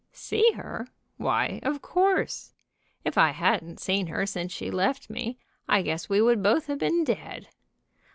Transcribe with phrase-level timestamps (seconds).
[0.13, 0.87] "See her!
[1.17, 2.53] Why, of course.
[3.05, 5.37] If I hadn't seen her since she left me,
[5.69, 7.49] I guess we would both have been dead.